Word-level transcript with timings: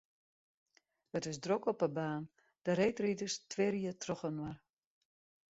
It 1.19 1.25
is 1.31 1.39
drok 1.45 1.63
op 1.71 1.79
'e 1.85 1.89
baan, 1.97 2.23
de 2.65 2.71
reedriders 2.81 3.35
twirje 3.51 3.93
trochinoar. 4.03 4.57